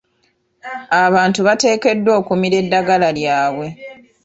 [1.05, 3.67] Abantu bateekeddwa okumira eddagala lyabwe.